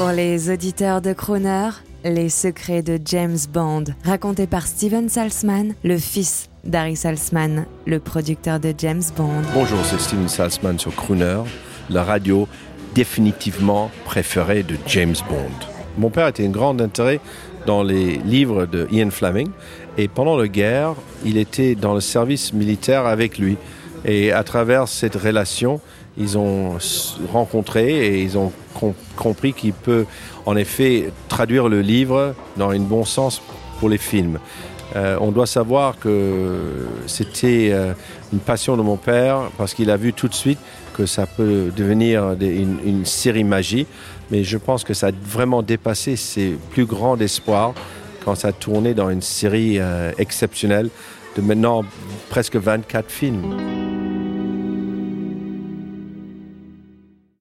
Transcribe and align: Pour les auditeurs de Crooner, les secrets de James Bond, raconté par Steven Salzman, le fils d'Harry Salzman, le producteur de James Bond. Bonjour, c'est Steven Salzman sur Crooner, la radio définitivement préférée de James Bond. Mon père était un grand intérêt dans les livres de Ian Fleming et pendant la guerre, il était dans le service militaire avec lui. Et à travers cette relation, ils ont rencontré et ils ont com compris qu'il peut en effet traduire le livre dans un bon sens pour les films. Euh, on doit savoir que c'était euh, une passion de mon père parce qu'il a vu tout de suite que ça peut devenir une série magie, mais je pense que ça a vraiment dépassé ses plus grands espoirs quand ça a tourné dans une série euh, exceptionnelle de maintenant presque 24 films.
Pour 0.00 0.12
les 0.12 0.48
auditeurs 0.48 1.02
de 1.02 1.12
Crooner, 1.12 1.68
les 2.04 2.30
secrets 2.30 2.80
de 2.80 2.98
James 3.04 3.36
Bond, 3.52 3.84
raconté 4.02 4.46
par 4.46 4.66
Steven 4.66 5.10
Salzman, 5.10 5.74
le 5.84 5.98
fils 5.98 6.48
d'Harry 6.64 6.96
Salzman, 6.96 7.66
le 7.84 8.00
producteur 8.00 8.60
de 8.60 8.72
James 8.78 9.02
Bond. 9.14 9.42
Bonjour, 9.52 9.78
c'est 9.84 10.00
Steven 10.00 10.26
Salzman 10.26 10.78
sur 10.78 10.96
Crooner, 10.96 11.42
la 11.90 12.02
radio 12.02 12.48
définitivement 12.94 13.90
préférée 14.06 14.62
de 14.62 14.76
James 14.86 15.16
Bond. 15.28 15.66
Mon 15.98 16.08
père 16.08 16.28
était 16.28 16.46
un 16.46 16.50
grand 16.50 16.80
intérêt 16.80 17.20
dans 17.66 17.82
les 17.82 18.16
livres 18.16 18.64
de 18.64 18.88
Ian 18.90 19.10
Fleming 19.10 19.50
et 19.98 20.08
pendant 20.08 20.38
la 20.38 20.48
guerre, 20.48 20.94
il 21.26 21.36
était 21.36 21.74
dans 21.74 21.92
le 21.92 22.00
service 22.00 22.54
militaire 22.54 23.04
avec 23.04 23.36
lui. 23.36 23.58
Et 24.06 24.32
à 24.32 24.44
travers 24.44 24.88
cette 24.88 25.16
relation, 25.16 25.78
ils 26.16 26.38
ont 26.38 26.78
rencontré 27.30 28.06
et 28.06 28.22
ils 28.22 28.38
ont 28.38 28.50
com 28.78 28.92
compris 29.16 29.52
qu'il 29.52 29.72
peut 29.72 30.06
en 30.46 30.56
effet 30.56 31.12
traduire 31.28 31.68
le 31.68 31.80
livre 31.80 32.34
dans 32.56 32.70
un 32.70 32.80
bon 32.80 33.04
sens 33.04 33.42
pour 33.78 33.88
les 33.88 33.98
films. 33.98 34.38
Euh, 34.96 35.16
on 35.20 35.30
doit 35.30 35.46
savoir 35.46 35.98
que 35.98 36.86
c'était 37.06 37.70
euh, 37.72 37.92
une 38.32 38.40
passion 38.40 38.76
de 38.76 38.82
mon 38.82 38.96
père 38.96 39.50
parce 39.56 39.72
qu'il 39.72 39.90
a 39.90 39.96
vu 39.96 40.12
tout 40.12 40.28
de 40.28 40.34
suite 40.34 40.58
que 40.94 41.06
ça 41.06 41.26
peut 41.26 41.70
devenir 41.74 42.34
une 42.40 43.06
série 43.06 43.44
magie, 43.44 43.86
mais 44.30 44.42
je 44.42 44.58
pense 44.58 44.82
que 44.84 44.94
ça 44.94 45.08
a 45.08 45.10
vraiment 45.24 45.62
dépassé 45.62 46.16
ses 46.16 46.58
plus 46.70 46.86
grands 46.86 47.16
espoirs 47.18 47.74
quand 48.24 48.34
ça 48.34 48.48
a 48.48 48.52
tourné 48.52 48.92
dans 48.94 49.10
une 49.10 49.22
série 49.22 49.78
euh, 49.78 50.12
exceptionnelle 50.18 50.90
de 51.36 51.42
maintenant 51.42 51.84
presque 52.28 52.56
24 52.56 53.10
films. 53.10 53.89